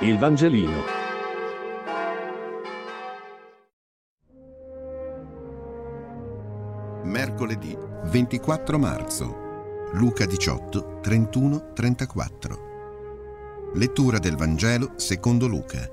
Il 0.00 0.18
Vangelino. 0.18 0.84
Mercoledì 7.04 7.74
24 8.04 8.78
marzo. 8.78 9.88
Luca 9.92 10.26
18, 10.26 10.98
31, 11.00 11.72
34. 11.72 13.70
Lettura 13.72 14.18
del 14.18 14.36
Vangelo 14.36 14.92
secondo 14.96 15.46
Luca. 15.46 15.90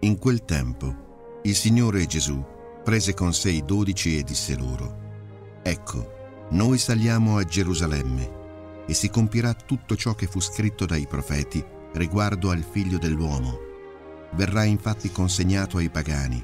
In 0.00 0.18
quel 0.18 0.46
tempo 0.46 1.40
il 1.42 1.54
Signore 1.54 2.06
Gesù 2.06 2.42
prese 2.82 3.12
con 3.12 3.34
sé 3.34 3.50
i 3.50 3.62
dodici 3.66 4.16
e 4.16 4.22
disse 4.22 4.56
loro, 4.56 5.60
Ecco, 5.62 6.46
noi 6.52 6.78
saliamo 6.78 7.36
a 7.36 7.44
Gerusalemme 7.44 8.84
e 8.86 8.94
si 8.94 9.10
compirà 9.10 9.52
tutto 9.52 9.94
ciò 9.94 10.14
che 10.14 10.26
fu 10.26 10.40
scritto 10.40 10.86
dai 10.86 11.06
profeti 11.06 11.74
riguardo 11.96 12.50
al 12.50 12.62
figlio 12.62 12.98
dell'uomo. 12.98 13.58
Verrà 14.32 14.64
infatti 14.64 15.10
consegnato 15.10 15.78
ai 15.78 15.90
pagani, 15.90 16.42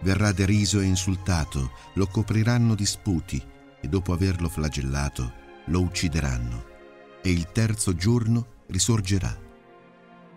verrà 0.00 0.32
deriso 0.32 0.80
e 0.80 0.84
insultato, 0.84 1.72
lo 1.94 2.06
copriranno 2.06 2.74
di 2.74 2.86
sputi 2.86 3.42
e 3.80 3.88
dopo 3.88 4.12
averlo 4.12 4.48
flagellato 4.48 5.38
lo 5.66 5.80
uccideranno 5.82 6.68
e 7.22 7.30
il 7.30 7.50
terzo 7.52 7.94
giorno 7.94 8.58
risorgerà. 8.66 9.36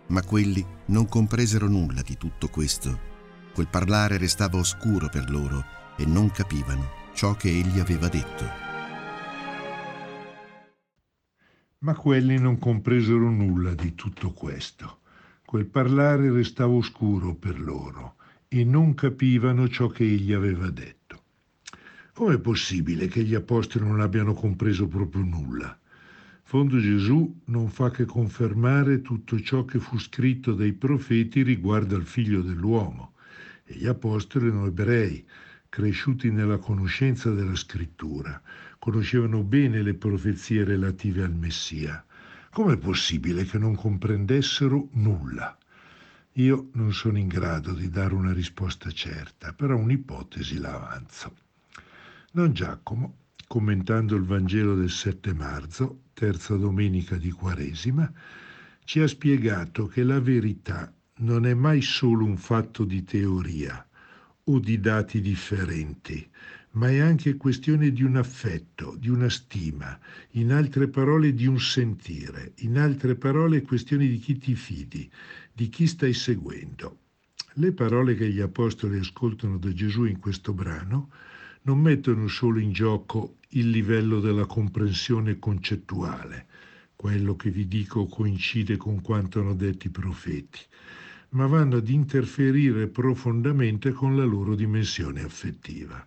Ma 0.07 0.23
quelli 0.23 0.65
non 0.87 1.07
compresero 1.07 1.67
nulla 1.67 2.01
di 2.01 2.17
tutto 2.17 2.49
questo. 2.49 3.11
Quel 3.53 3.67
parlare 3.67 4.17
restava 4.17 4.57
oscuro 4.57 5.09
per 5.09 5.29
loro 5.29 5.63
e 5.97 6.05
non 6.05 6.29
capivano 6.31 7.01
ciò 7.13 7.33
che 7.35 7.49
egli 7.49 7.79
aveva 7.79 8.07
detto. 8.07 8.62
Ma 11.83 11.95
quelli 11.95 12.39
non 12.39 12.59
compresero 12.59 13.29
nulla 13.29 13.73
di 13.73 13.93
tutto 13.93 14.31
questo. 14.31 14.99
Quel 15.45 15.65
parlare 15.65 16.31
restava 16.31 16.71
oscuro 16.71 17.35
per 17.35 17.59
loro 17.59 18.15
e 18.47 18.63
non 18.63 18.93
capivano 18.93 19.67
ciò 19.67 19.87
che 19.87 20.05
egli 20.05 20.31
aveva 20.31 20.69
detto. 20.69 21.23
Com'è 22.13 22.39
possibile 22.39 23.07
che 23.07 23.23
gli 23.23 23.35
apostoli 23.35 23.85
non 23.85 23.99
abbiano 23.99 24.33
compreso 24.33 24.87
proprio 24.87 25.23
nulla? 25.23 25.77
Fondo 26.43 26.79
Gesù 26.79 27.41
non 27.45 27.67
fa 27.67 27.91
che 27.91 28.05
confermare 28.05 29.01
tutto 29.01 29.37
ciò 29.41 29.65
che 29.65 29.79
fu 29.79 29.99
scritto 29.99 30.53
dai 30.53 30.71
profeti 30.71 31.43
riguardo 31.43 31.97
al 31.97 32.05
figlio 32.05 32.41
dell'uomo. 32.41 33.15
E 33.65 33.75
gli 33.75 33.87
apostoli 33.87 34.47
erano 34.47 34.67
ebrei, 34.67 35.25
cresciuti 35.73 36.29
nella 36.29 36.59
conoscenza 36.59 37.31
della 37.31 37.55
scrittura, 37.55 38.39
conoscevano 38.77 39.41
bene 39.41 39.81
le 39.81 39.95
profezie 39.95 40.63
relative 40.63 41.23
al 41.23 41.33
Messia. 41.33 42.05
Com'è 42.51 42.77
possibile 42.77 43.43
che 43.45 43.57
non 43.57 43.73
comprendessero 43.73 44.89
nulla? 44.91 45.57
Io 46.33 46.69
non 46.73 46.93
sono 46.93 47.17
in 47.17 47.27
grado 47.27 47.73
di 47.73 47.89
dare 47.89 48.13
una 48.13 48.31
risposta 48.33 48.91
certa, 48.91 49.51
però 49.53 49.75
un'ipotesi 49.75 50.59
la 50.59 50.75
avanzo. 50.75 51.35
Don 52.31 52.53
Giacomo, 52.53 53.15
commentando 53.47 54.15
il 54.15 54.25
Vangelo 54.25 54.75
del 54.75 54.91
7 54.91 55.33
marzo, 55.33 56.01
terza 56.13 56.55
domenica 56.55 57.15
di 57.15 57.31
Quaresima, 57.31 58.13
ci 58.83 58.99
ha 58.99 59.07
spiegato 59.07 59.87
che 59.87 60.03
la 60.03 60.19
verità 60.19 60.93
non 61.21 61.47
è 61.47 61.55
mai 61.55 61.81
solo 61.81 62.25
un 62.25 62.37
fatto 62.37 62.85
di 62.85 63.03
teoria 63.03 63.83
o 64.45 64.59
di 64.59 64.79
dati 64.79 65.21
differenti, 65.21 66.27
ma 66.71 66.89
è 66.89 66.99
anche 66.99 67.37
questione 67.37 67.91
di 67.91 68.03
un 68.03 68.17
affetto, 68.17 68.95
di 68.97 69.09
una 69.09 69.29
stima, 69.29 69.97
in 70.31 70.51
altre 70.51 70.87
parole 70.87 71.33
di 71.33 71.45
un 71.45 71.59
sentire, 71.59 72.53
in 72.57 72.77
altre 72.77 73.15
parole 73.15 73.61
questione 73.61 74.07
di 74.07 74.17
chi 74.17 74.37
ti 74.37 74.55
fidi, 74.55 75.09
di 75.51 75.69
chi 75.69 75.87
stai 75.87 76.13
seguendo. 76.13 76.97
Le 77.57 77.71
parole 77.71 78.15
che 78.15 78.29
gli 78.29 78.39
apostoli 78.39 78.97
ascoltano 78.97 79.57
da 79.57 79.71
Gesù 79.71 80.05
in 80.05 80.19
questo 80.19 80.53
brano 80.53 81.11
non 81.63 81.79
mettono 81.79 82.27
solo 82.27 82.59
in 82.59 82.71
gioco 82.71 83.37
il 83.49 83.69
livello 83.69 84.19
della 84.19 84.47
comprensione 84.47 85.37
concettuale, 85.37 86.47
quello 86.95 87.35
che 87.35 87.51
vi 87.51 87.67
dico 87.67 88.07
coincide 88.07 88.77
con 88.77 89.01
quanto 89.01 89.39
hanno 89.39 89.53
detto 89.53 89.87
i 89.87 89.91
profeti, 89.91 90.59
ma 91.33 91.47
vanno 91.47 91.77
ad 91.77 91.89
interferire 91.89 92.87
profondamente 92.87 93.91
con 93.91 94.15
la 94.15 94.23
loro 94.23 94.55
dimensione 94.55 95.21
affettiva. 95.21 96.05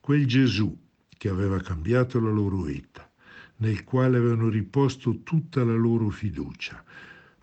Quel 0.00 0.26
Gesù 0.26 0.76
che 1.16 1.28
aveva 1.28 1.60
cambiato 1.60 2.20
la 2.20 2.30
loro 2.30 2.62
vita, 2.62 3.08
nel 3.58 3.84
quale 3.84 4.18
avevano 4.18 4.48
riposto 4.48 5.22
tutta 5.22 5.64
la 5.64 5.74
loro 5.74 6.10
fiducia, 6.10 6.84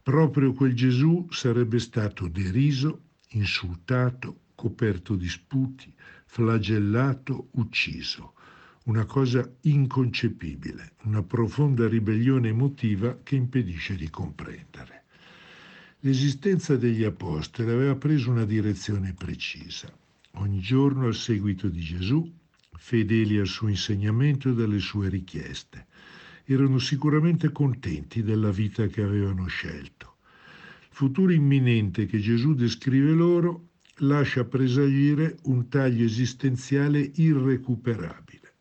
proprio 0.03 0.51
quel 0.53 0.73
Gesù 0.73 1.27
sarebbe 1.29 1.79
stato 1.79 2.27
deriso, 2.27 3.01
insultato, 3.29 4.41
coperto 4.55 5.15
di 5.15 5.29
sputi, 5.29 5.93
flagellato, 6.25 7.47
ucciso. 7.51 8.33
Una 8.85 9.05
cosa 9.05 9.49
inconcepibile, 9.61 10.93
una 11.03 11.23
profonda 11.23 11.87
ribellione 11.87 12.49
emotiva 12.49 13.19
che 13.23 13.35
impedisce 13.35 13.95
di 13.95 14.09
comprendere. 14.09 15.00
L'esistenza 16.03 16.77
degli 16.77 17.03
apostoli 17.03 17.69
aveva 17.69 17.95
preso 17.95 18.31
una 18.31 18.43
direzione 18.43 19.13
precisa. 19.13 19.95
Ogni 20.37 20.59
giorno 20.59 21.05
al 21.05 21.13
seguito 21.13 21.67
di 21.67 21.79
Gesù, 21.79 22.27
fedeli 22.75 23.37
al 23.37 23.45
suo 23.45 23.67
insegnamento 23.67 24.49
e 24.49 24.55
dalle 24.55 24.79
sue 24.79 25.09
richieste. 25.09 25.85
Erano 26.45 26.79
sicuramente 26.79 27.51
contenti 27.51 28.23
della 28.23 28.49
vita 28.49 28.87
che 28.87 29.03
avevano 29.03 29.45
scelto. 29.45 30.15
Il 30.89 30.95
futuro 30.95 31.31
imminente 31.31 32.07
che 32.07 32.17
Gesù 32.17 32.55
descrive 32.55 33.11
loro 33.11 33.67
lascia 33.97 34.43
presagire 34.43 35.37
un 35.43 35.67
taglio 35.67 36.03
esistenziale 36.03 37.11
irrecuperabile. 37.13 38.53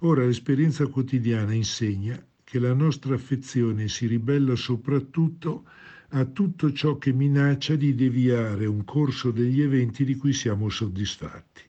Ora 0.00 0.26
l'esperienza 0.26 0.86
quotidiana 0.88 1.54
insegna 1.54 2.22
che 2.44 2.58
la 2.58 2.74
nostra 2.74 3.14
affezione 3.14 3.88
si 3.88 4.06
ribella 4.06 4.56
soprattutto 4.56 5.64
a 6.12 6.24
tutto 6.24 6.72
ciò 6.72 6.98
che 6.98 7.12
minaccia 7.12 7.76
di 7.76 7.94
deviare 7.94 8.66
un 8.66 8.84
corso 8.84 9.30
degli 9.30 9.60
eventi 9.60 10.04
di 10.04 10.16
cui 10.16 10.32
siamo 10.32 10.68
soddisfatti. 10.68 11.62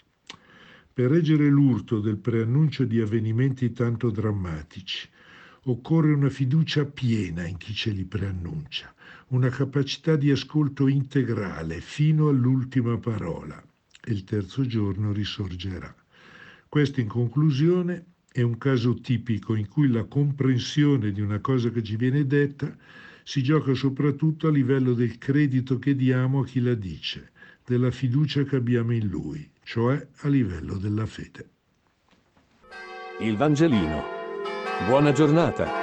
Per 0.93 1.09
reggere 1.09 1.47
l'urto 1.47 1.99
del 1.99 2.17
preannuncio 2.17 2.85
di 2.85 2.99
avvenimenti 2.99 3.71
tanto 3.71 4.09
drammatici, 4.09 5.07
occorre 5.65 6.13
una 6.13 6.29
fiducia 6.29 6.85
piena 6.85 7.45
in 7.45 7.57
chi 7.57 7.73
ce 7.75 7.91
li 7.91 8.03
preannuncia, 8.03 8.93
una 9.27 9.49
capacità 9.49 10.15
di 10.15 10.31
ascolto 10.31 10.87
integrale 10.87 11.79
fino 11.79 12.27
all'ultima 12.27 12.97
parola 12.97 13.63
e 14.03 14.11
il 14.11 14.23
terzo 14.23 14.65
giorno 14.65 15.13
risorgerà. 15.13 15.93
Questo 16.67 16.99
in 16.99 17.07
conclusione 17.07 18.05
è 18.31 18.41
un 18.41 18.57
caso 18.57 18.95
tipico 18.95 19.53
in 19.53 19.67
cui 19.67 19.87
la 19.87 20.05
comprensione 20.05 21.11
di 21.11 21.21
una 21.21 21.39
cosa 21.39 21.69
che 21.69 21.83
ci 21.83 21.95
viene 21.95 22.25
detta 22.25 22.75
si 23.23 23.43
gioca 23.43 23.73
soprattutto 23.73 24.47
a 24.47 24.51
livello 24.51 24.93
del 24.93 25.17
credito 25.17 25.79
che 25.79 25.95
diamo 25.95 26.41
a 26.41 26.45
chi 26.45 26.59
la 26.61 26.75
dice, 26.75 27.31
della 27.65 27.91
fiducia 27.91 28.43
che 28.43 28.55
abbiamo 28.55 28.93
in 28.93 29.07
lui, 29.07 29.49
cioè 29.63 30.07
a 30.17 30.27
livello 30.27 30.77
della 30.77 31.05
fede. 31.05 31.49
Il 33.19 33.37
Vangelino. 33.37 34.03
Buona 34.87 35.11
giornata. 35.11 35.80